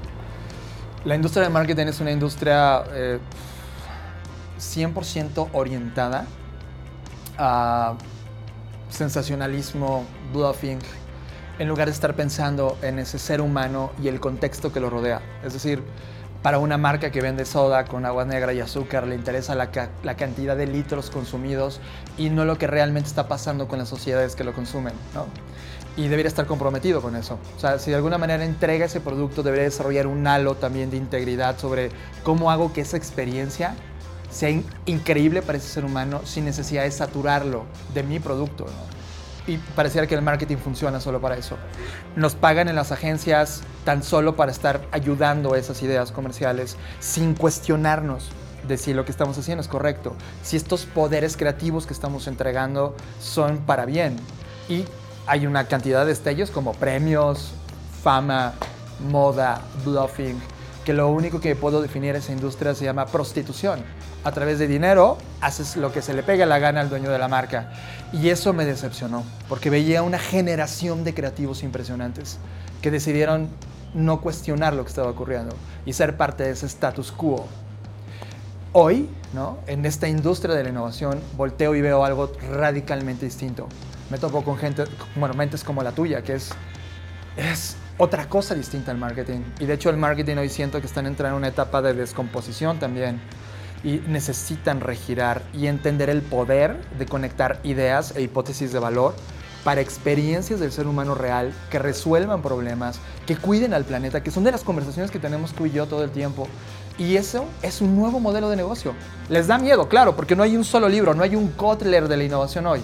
La 1.04 1.14
industria 1.14 1.42
del 1.42 1.52
marketing 1.52 1.88
es 1.88 2.00
una 2.00 2.10
industria 2.10 2.84
100% 4.58 5.46
eh, 5.46 5.50
orientada 5.52 6.24
a 7.36 7.98
sensacionalismo, 8.88 10.06
bluffing, 10.32 10.78
en 11.58 11.68
lugar 11.68 11.88
de 11.88 11.92
estar 11.92 12.14
pensando 12.14 12.78
en 12.82 12.98
ese 12.98 13.18
ser 13.18 13.40
humano 13.40 13.90
y 14.02 14.08
el 14.08 14.20
contexto 14.20 14.72
que 14.72 14.80
lo 14.80 14.90
rodea. 14.90 15.20
Es 15.44 15.52
decir, 15.52 15.82
para 16.42 16.58
una 16.58 16.78
marca 16.78 17.10
que 17.10 17.20
vende 17.20 17.44
soda 17.44 17.84
con 17.84 18.06
agua 18.06 18.24
negra 18.24 18.52
y 18.52 18.60
azúcar 18.60 19.06
le 19.06 19.16
interesa 19.16 19.54
la, 19.56 19.70
cantidad 20.16 20.56
de 20.56 20.66
litros 20.66 21.10
consumidos 21.10 21.80
y 22.16 22.30
no 22.30 22.44
lo 22.44 22.58
que 22.58 22.68
realmente 22.68 23.08
está 23.08 23.26
pasando 23.26 23.66
con 23.66 23.78
las 23.78 23.88
sociedades 23.88 24.36
que 24.36 24.44
lo 24.44 24.52
consumen. 24.52 24.94
¿no? 25.14 25.26
Y 25.96 26.06
debería 26.06 26.28
estar 26.28 26.46
comprometido 26.46 27.02
con 27.02 27.16
eso. 27.16 27.38
O 27.56 27.60
sea, 27.60 27.80
si 27.80 27.90
de 27.90 27.96
alguna 27.96 28.18
manera 28.18 28.44
entrega 28.44 28.86
ese 28.86 29.00
producto, 29.00 29.42
debería 29.42 29.64
desarrollar 29.64 30.06
un 30.06 30.24
halo 30.28 30.54
también 30.54 30.90
de 30.90 30.96
integridad 30.96 31.58
sobre 31.58 31.90
cómo 32.22 32.52
hago 32.52 32.72
que 32.72 32.82
esa 32.82 32.96
experiencia 32.96 33.74
sea 34.30 34.50
increíble 34.86 35.42
para 35.42 35.58
ese 35.58 35.68
ser 35.68 35.84
humano 35.84 36.20
sin 36.24 36.44
necesidad 36.44 36.84
de 36.84 36.90
saturarlo 36.92 37.64
de 37.94 38.04
mi 38.04 38.20
producto. 38.20 38.66
Y 39.49 39.57
pareciera 39.75 40.07
que 40.07 40.14
el 40.14 40.23
marketing 40.23 40.59
funciona 40.59 41.00
solo 41.00 41.21
para 41.21 41.37
eso. 41.37 41.57
Nos 42.14 42.35
pagan 42.35 42.69
en 42.69 42.76
las 42.76 42.93
agencias 42.93 43.62
tan 43.85 44.02
solo 44.02 44.37
para 44.37 44.52
estar 44.52 44.83
ayudando 44.93 45.55
a 45.55 45.59
esas 45.59 45.83
ideas 45.83 46.12
comerciales 46.12 46.76
sin 47.00 47.35
cuestionarnos 47.35 48.28
de 48.69 48.76
si 48.76 48.93
lo 48.93 49.05
que 49.05 49.11
estamos 49.11 49.38
haciendo 49.38 49.62
es 49.62 49.69
correcto, 49.69 50.14
si 50.43 50.57
estos 50.57 50.85
poderes 50.85 51.37
creativos 51.37 51.87
que 51.87 51.95
estamos 51.95 52.26
entregando 52.26 52.95
son 53.21 53.59
para 53.59 53.87
bien. 53.87 54.17
Y 54.69 54.85
hay 55.26 55.47
una 55.47 55.64
cantidad 55.67 56.00
de 56.00 56.09
destellos 56.09 56.50
como 56.50 56.75
premios, 56.75 57.52
fama, 58.02 58.52
moda, 59.11 59.62
bluffing, 59.85 60.38
que 60.88 60.95
lo 60.95 61.11
único 61.11 61.38
que 61.38 61.54
puedo 61.54 61.83
definir 61.83 62.16
esa 62.16 62.33
industria 62.33 62.75
se 62.75 62.87
llama 62.87 63.04
prostitución 63.04 63.80
a 64.25 64.33
través 64.33 64.59
de 64.59 64.66
dinero, 64.66 65.18
haces 65.42 65.76
lo 65.76 65.92
que 65.92 66.00
se 66.00 66.14
le 66.14 66.23
pega 66.23 66.47
la 66.47 66.59
gana 66.59 66.80
al 66.80 66.88
dueño 66.88 67.11
de 67.11 67.18
la 67.18 67.28
marca. 67.28 67.71
Y 68.11 68.30
eso 68.30 68.54
me 68.54 68.64
decepcionó, 68.64 69.23
porque 69.50 69.68
veía 69.68 70.02
una 70.02 70.18
generación 70.18 71.04
de 71.04 71.12
creativos 71.12 71.62
impresionantes 71.62 72.38
que 72.80 72.90
decidieron 72.90 73.50
no 73.92 74.23
cuestionar 74.23 74.73
lo 74.73 74.83
que 74.83 74.88
estaba 74.88 75.11
ocurriendo 75.11 75.54
y 75.85 75.92
ser 75.92 76.16
parte 76.16 76.45
de 76.45 76.52
ese 76.52 76.64
status 76.64 77.12
quo. 77.12 77.45
Hoy, 78.73 79.11
¿no? 79.35 79.59
en 79.66 79.85
esta 79.85 80.09
industria 80.09 80.54
de 80.54 80.62
la 80.62 80.71
innovación, 80.71 81.21
volteo 81.37 81.75
y 81.75 81.83
veo 81.83 82.02
algo 82.02 82.33
radicalmente 82.50 83.26
distinto. 83.26 83.68
Me 84.09 84.16
topo 84.16 84.42
con 84.42 84.57
gente, 84.57 84.85
bueno, 85.16 85.35
mentes 85.35 85.64
como 85.64 85.83
la 85.83 85.92
tuya, 85.92 86.23
que 86.23 86.37
es, 86.37 86.49
es 87.37 87.76
otra 87.99 88.28
cosa 88.28 88.55
distinta 88.55 88.90
al 88.90 88.99
marketing. 88.99 89.40
Y 89.61 89.67
de 89.67 89.75
hecho 89.75 89.90
el 89.90 89.97
marketing 89.97 90.37
hoy 90.37 90.49
siento 90.49 90.81
que 90.81 90.87
están 90.87 91.07
entrando 91.07 91.37
en 91.37 91.43
una 91.43 91.49
etapa 91.49 91.83
de 91.83 91.95
descomposición 91.95 92.78
también 92.78 93.21
y 93.85 94.00
necesitan 94.09 94.81
regirar 94.81 95.43
y 95.52 95.67
entender 95.67 96.09
el 96.11 96.23
poder 96.23 96.81
de 96.99 97.07
conectar 97.07 97.61
ideas 97.64 98.14
e 98.17 98.23
hipótesis 98.23 98.73
de 98.73 98.78
valor 98.78 99.14
para 99.64 99.81
experiencias 99.81 100.61
del 100.61 100.73
ser 100.73 100.87
humano 100.87 101.14
real 101.14 101.52
que 101.71 101.78
resuelvan 101.78 102.43
problemas, 102.43 103.00
que 103.26 103.37
cuiden 103.37 103.75
al 103.75 103.85
planeta, 103.85 104.23
que 104.23 104.31
son 104.31 104.45
de 104.45 104.52
las 104.52 104.62
conversaciones 104.62 105.11
que 105.11 105.19
tenemos 105.19 105.52
tú 105.52 105.67
y 105.67 105.73
yo 105.73 105.87
todo 105.87 106.05
el 106.05 106.11
tiempo. 106.11 106.49
Y 106.97 107.17
eso 107.17 107.45
es 107.62 107.81
un 107.81 107.97
nuevo 107.97 108.19
modelo 108.19 108.49
de 108.49 108.57
negocio. 108.57 108.95
Les 109.28 109.47
da 109.47 109.59
miedo, 109.59 109.88
claro, 109.88 110.17
porque 110.17 110.35
no 110.35 110.43
hay 110.43 110.57
un 110.57 110.64
solo 110.64 110.88
libro, 110.88 111.14
no 111.14 111.23
hay 111.23 111.37
un 111.37 111.49
Kotler 111.49 112.09
de 112.09 112.17
la 112.17 112.25
innovación 112.25 112.67
hoy. 112.67 112.81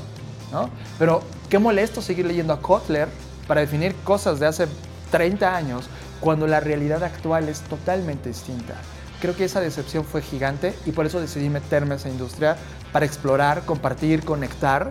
¿no? 0.53 0.69
Pero 0.99 1.23
qué 1.49 1.59
molesto 1.59 2.03
seguir 2.03 2.27
leyendo 2.27 2.53
a 2.53 2.61
Kotler 2.61 3.09
para 3.49 3.61
definir 3.61 3.95
cosas 4.05 4.39
de 4.39 4.47
hace 4.47 4.67
30 5.15 5.55
años 5.55 5.87
cuando 6.19 6.49
la 6.49 6.59
realidad 6.59 7.05
actual 7.05 7.49
es 7.49 7.61
totalmente 7.61 8.31
distinta 8.31 8.75
creo 9.21 9.37
que 9.37 9.45
esa 9.45 9.61
decepción 9.61 10.05
fue 10.05 10.23
gigante 10.23 10.75
y 10.85 10.91
por 10.91 11.07
eso 11.07 11.21
decidí 11.21 11.49
meterme 11.49 11.95
a 11.95 11.97
esa 11.99 12.09
industria 12.09 12.57
para 12.93 13.07
explorar, 13.07 13.65
compartir, 13.65 14.25
conectar 14.25 14.91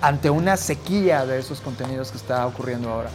ante 0.00 0.28
una 0.28 0.56
sequía 0.56 1.24
de 1.24 1.38
esos 1.38 1.60
contenidos 1.60 2.10
que 2.10 2.18
está 2.18 2.44
ocurriendo 2.46 2.90
ahora. 2.90 3.10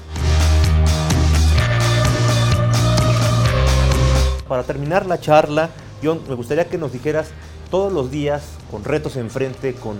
Para 4.47 4.63
terminar 4.63 5.05
la 5.05 5.19
charla, 5.19 5.69
John, 6.01 6.21
me 6.27 6.35
gustaría 6.35 6.69
que 6.69 6.77
nos 6.77 6.93
dijeras 6.93 7.27
todos 7.69 7.91
los 7.93 8.09
días, 8.09 8.43
con 8.71 8.83
retos 8.85 9.17
enfrente, 9.17 9.75
con, 9.75 9.97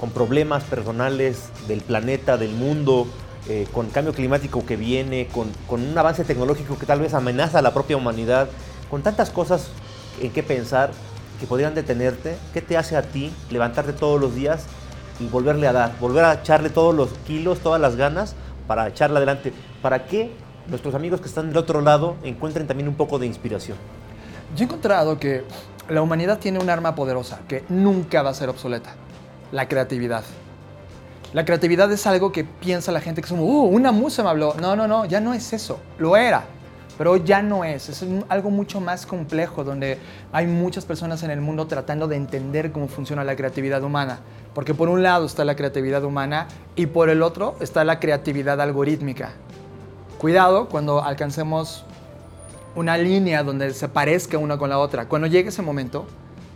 con 0.00 0.10
problemas 0.10 0.64
personales 0.64 1.50
del 1.68 1.82
planeta, 1.82 2.36
del 2.36 2.50
mundo, 2.50 3.06
eh, 3.48 3.66
con 3.72 3.90
cambio 3.90 4.14
climático 4.14 4.64
que 4.64 4.76
viene, 4.76 5.28
con, 5.28 5.52
un 5.68 5.98
avance 5.98 6.24
tecnológico 6.24 6.78
que 6.78 6.86
tal 6.86 7.00
vez 7.00 7.12
amenaza 7.12 7.58
a 7.58 7.62
la 7.62 7.74
propia 7.74 7.96
humanidad, 7.96 8.48
con 8.90 9.02
tantas 9.02 9.28
cosas 9.28 9.68
en 10.20 10.32
qué 10.32 10.42
pensar 10.42 10.92
que 11.38 11.46
podrían 11.46 11.74
detenerte, 11.74 12.36
¿qué 12.54 12.62
te 12.62 12.78
hace 12.78 12.96
a 12.96 13.02
ti 13.02 13.32
levantarte 13.50 13.92
todos 13.92 14.18
los 14.18 14.34
días 14.34 14.64
y 15.20 15.26
volverle 15.26 15.66
a 15.66 15.72
dar, 15.72 15.98
volver 16.00 16.24
a 16.24 16.34
echarle 16.34 16.70
todos 16.70 16.94
los 16.94 17.10
kilos, 17.26 17.58
todas 17.58 17.80
las 17.80 17.96
ganas 17.96 18.34
para 18.66 18.88
echarle 18.88 19.18
adelante? 19.18 19.52
Para 19.82 20.06
que 20.06 20.32
nuestros 20.68 20.94
amigos 20.94 21.20
que 21.20 21.28
están 21.28 21.48
del 21.48 21.58
otro 21.58 21.82
lado 21.82 22.16
encuentren 22.22 22.66
también 22.66 22.88
un 22.88 22.94
poco 22.94 23.18
de 23.18 23.26
inspiración. 23.26 23.76
Yo 24.56 24.62
he 24.62 24.64
encontrado 24.64 25.18
que 25.18 25.44
la 25.90 26.00
humanidad 26.00 26.38
tiene 26.38 26.60
un 26.60 26.70
arma 26.70 26.94
poderosa 26.94 27.40
que 27.46 27.64
nunca 27.68 28.22
va 28.22 28.30
a 28.30 28.34
ser 28.34 28.48
obsoleta, 28.48 28.94
la 29.52 29.68
creatividad. 29.68 30.24
La 31.34 31.44
creatividad 31.44 31.90
es 31.90 32.06
algo 32.06 32.30
que 32.30 32.44
piensa 32.44 32.92
la 32.92 33.00
gente 33.00 33.20
que 33.20 33.26
es 33.26 33.32
como, 33.32 33.44
uh, 33.44 33.66
una 33.66 33.90
musa 33.90 34.22
me 34.22 34.30
habló. 34.30 34.54
No, 34.54 34.76
no, 34.76 34.86
no, 34.86 35.04
ya 35.04 35.20
no 35.20 35.34
es 35.34 35.52
eso, 35.52 35.80
lo 35.98 36.16
era 36.16 36.44
pero 36.96 37.16
ya 37.16 37.42
no 37.42 37.64
es, 37.64 37.88
es 37.88 38.04
algo 38.28 38.50
mucho 38.50 38.80
más 38.80 39.06
complejo 39.06 39.64
donde 39.64 39.98
hay 40.32 40.46
muchas 40.46 40.84
personas 40.84 41.22
en 41.22 41.30
el 41.30 41.40
mundo 41.40 41.66
tratando 41.66 42.06
de 42.06 42.14
entender 42.14 42.70
cómo 42.70 42.86
funciona 42.88 43.24
la 43.24 43.34
creatividad 43.34 43.82
humana, 43.82 44.20
porque 44.54 44.74
por 44.74 44.88
un 44.88 45.02
lado 45.02 45.26
está 45.26 45.44
la 45.44 45.56
creatividad 45.56 46.04
humana 46.04 46.46
y 46.76 46.86
por 46.86 47.10
el 47.10 47.22
otro 47.22 47.56
está 47.60 47.84
la 47.84 47.98
creatividad 47.98 48.60
algorítmica. 48.60 49.32
Cuidado 50.18 50.68
cuando 50.68 51.02
alcancemos 51.02 51.84
una 52.76 52.96
línea 52.96 53.42
donde 53.42 53.74
se 53.74 53.88
parezca 53.88 54.38
una 54.38 54.56
con 54.56 54.70
la 54.70 54.78
otra. 54.78 55.06
Cuando 55.06 55.26
llegue 55.26 55.48
ese 55.48 55.62
momento, 55.62 56.06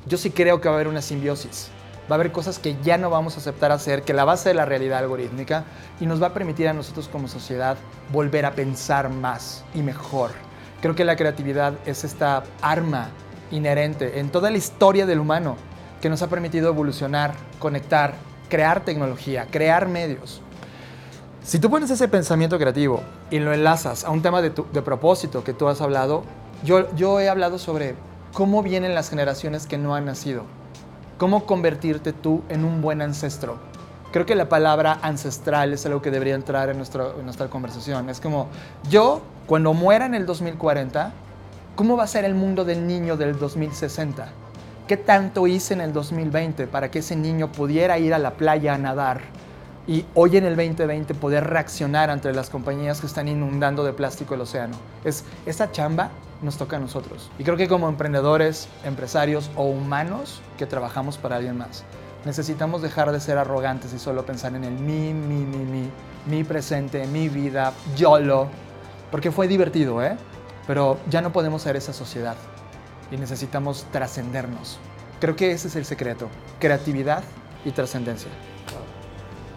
yo 0.06 0.18
sí 0.18 0.30
creo 0.30 0.60
que 0.60 0.68
va 0.68 0.74
a 0.74 0.76
haber 0.76 0.88
una 0.88 1.02
simbiosis 1.02 1.70
va 2.10 2.14
a 2.14 2.14
haber 2.14 2.32
cosas 2.32 2.58
que 2.58 2.76
ya 2.82 2.96
no 2.96 3.10
vamos 3.10 3.36
a 3.36 3.40
aceptar 3.40 3.70
hacer, 3.70 4.02
que 4.02 4.14
la 4.14 4.24
base 4.24 4.48
de 4.48 4.54
la 4.54 4.64
realidad 4.64 4.98
algorítmica 4.98 5.64
y 6.00 6.06
nos 6.06 6.22
va 6.22 6.28
a 6.28 6.34
permitir 6.34 6.68
a 6.68 6.72
nosotros 6.72 7.08
como 7.08 7.28
sociedad 7.28 7.76
volver 8.12 8.46
a 8.46 8.54
pensar 8.54 9.10
más 9.10 9.64
y 9.74 9.82
mejor. 9.82 10.30
Creo 10.80 10.94
que 10.94 11.04
la 11.04 11.16
creatividad 11.16 11.74
es 11.84 12.04
esta 12.04 12.44
arma 12.62 13.10
inherente 13.50 14.20
en 14.20 14.30
toda 14.30 14.50
la 14.50 14.56
historia 14.56 15.06
del 15.06 15.20
humano 15.20 15.56
que 16.00 16.08
nos 16.08 16.22
ha 16.22 16.28
permitido 16.28 16.68
evolucionar, 16.68 17.34
conectar, 17.58 18.14
crear 18.48 18.84
tecnología, 18.84 19.46
crear 19.50 19.88
medios. 19.88 20.40
Si 21.42 21.58
tú 21.58 21.70
pones 21.70 21.90
ese 21.90 22.08
pensamiento 22.08 22.58
creativo 22.58 23.02
y 23.30 23.38
lo 23.38 23.52
enlazas 23.52 24.04
a 24.04 24.10
un 24.10 24.22
tema 24.22 24.40
de, 24.40 24.50
propósito 24.50 25.44
que 25.44 25.52
tú 25.52 25.68
has 25.68 25.80
hablado, 25.80 26.24
yo, 26.62 26.94
yo 26.94 27.20
he 27.20 27.28
hablado 27.28 27.58
sobre 27.58 27.94
cómo 28.32 28.62
vienen 28.62 28.94
las 28.94 29.10
generaciones 29.10 29.66
que 29.66 29.78
no 29.78 29.94
han 29.94 30.04
nacido 30.04 30.57
cómo 31.18 31.44
convertirte 31.44 32.12
tú 32.12 32.42
en 32.48 32.64
un 32.64 32.80
buen 32.80 33.02
ancestro. 33.02 33.58
Creo 34.12 34.24
que 34.24 34.34
la 34.34 34.48
palabra 34.48 34.98
ancestral 35.02 35.74
es 35.74 35.84
algo 35.84 36.00
que 36.00 36.10
debería 36.10 36.34
entrar 36.34 36.70
en, 36.70 36.78
nuestra 36.78 37.48
conversación. 37.50 38.08
Es 38.08 38.20
como, 38.20 38.48
yo, 38.88 39.20
cuando 39.46 39.74
muera 39.74 40.06
en 40.06 40.14
el 40.14 40.24
2040, 40.24 41.12
¿cómo 41.76 41.96
va 41.96 42.04
a 42.04 42.06
ser 42.06 42.24
el 42.24 42.34
mundo 42.34 42.64
del 42.64 42.86
niño 42.86 43.18
del 43.18 43.38
2060? 43.38 44.28
¿Qué 44.86 44.96
tanto 44.96 45.46
hice 45.46 45.74
en 45.74 45.82
el 45.82 45.92
2020 45.92 46.66
para 46.68 46.90
que 46.90 47.00
ese 47.00 47.16
niño 47.16 47.52
pudiera 47.52 47.98
ir 47.98 48.14
a 48.14 48.18
la 48.18 48.30
playa 48.30 48.74
a 48.74 48.78
nadar? 48.78 49.20
Y 49.86 50.06
hoy 50.14 50.38
en 50.38 50.44
el 50.44 50.56
2020 50.56 51.12
poder 51.14 51.44
reaccionar 51.44 52.08
ante 52.08 52.32
las 52.32 52.48
compañías 52.48 53.00
que 53.00 53.06
están 53.06 53.28
inundando 53.28 53.84
de 53.84 53.92
plástico 53.92 54.34
el 54.34 54.42
océano. 54.42 54.76
Es, 55.04 55.24
esa 55.44 55.70
chamba 55.70 56.10
nos 56.42 56.56
toca 56.56 56.76
a 56.76 56.80
nosotros. 56.80 57.30
Y 57.38 57.44
creo 57.44 57.56
que 57.56 57.68
como 57.68 57.88
emprendedores, 57.88 58.68
empresarios 58.84 59.50
o 59.56 59.64
humanos 59.64 60.40
que 60.56 60.66
trabajamos 60.66 61.18
para 61.18 61.36
alguien 61.36 61.58
más, 61.58 61.84
necesitamos 62.24 62.82
dejar 62.82 63.12
de 63.12 63.20
ser 63.20 63.38
arrogantes 63.38 63.92
y 63.92 63.98
solo 63.98 64.24
pensar 64.26 64.54
en 64.54 64.64
el 64.64 64.72
mi, 64.72 65.12
mi, 65.14 65.44
mi, 65.44 65.64
mi, 65.64 65.90
mi 66.26 66.44
presente, 66.44 67.06
mi 67.06 67.28
vida, 67.28 67.72
YOLO, 67.96 68.48
porque 69.10 69.30
fue 69.30 69.48
divertido, 69.48 70.02
¿eh? 70.02 70.16
Pero 70.66 70.98
ya 71.08 71.22
no 71.22 71.32
podemos 71.32 71.62
ser 71.62 71.76
esa 71.76 71.92
sociedad 71.92 72.36
y 73.10 73.16
necesitamos 73.16 73.86
trascendernos. 73.90 74.78
Creo 75.20 75.34
que 75.34 75.50
ese 75.52 75.68
es 75.68 75.76
el 75.76 75.84
secreto, 75.84 76.28
creatividad 76.60 77.24
y 77.64 77.70
trascendencia. 77.70 78.30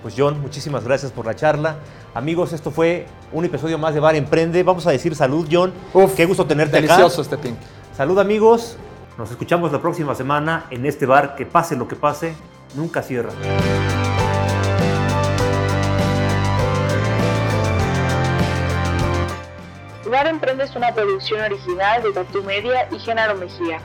Pues 0.02 0.16
John, 0.18 0.42
muchísimas 0.42 0.84
gracias 0.84 1.12
por 1.12 1.26
la 1.26 1.36
charla. 1.36 1.78
Amigos, 2.14 2.52
esto 2.52 2.72
fue 2.72 3.06
un 3.32 3.46
episodio 3.46 3.78
más 3.78 3.94
de 3.94 4.02
Bar 4.02 4.16
Emprende. 4.16 4.64
Vamos 4.64 4.86
a 4.86 4.92
decir 4.92 5.16
salud, 5.16 5.48
John. 5.50 5.72
Uf, 5.94 6.14
qué 6.16 6.26
gusto 6.26 6.46
tenerte 6.46 6.78
acá. 6.78 6.98
Delicioso 6.98 7.22
este 7.22 7.38
ping. 7.38 7.54
Salud, 7.96 8.20
amigos. 8.20 8.76
Nos 9.18 9.32
escuchamos 9.32 9.72
la 9.72 9.82
próxima 9.82 10.14
semana 10.14 10.66
en 10.72 10.86
este 10.86 11.06
bar 11.06 11.36
que 11.36 11.46
pase 11.46 11.76
lo 11.76 11.88
que 11.88 11.96
pase, 11.96 12.34
nunca 12.76 13.02
cierra. 13.02 13.30
Bar 20.10 20.28
Emprende 20.28 20.66
es 20.66 20.76
una 20.76 20.94
producción 20.94 21.40
original 21.40 22.04
de 22.04 22.12
Tatu 22.12 22.44
Media 22.44 22.90
y 22.92 23.00
Genaro 23.00 23.36
Mejía. 23.36 23.80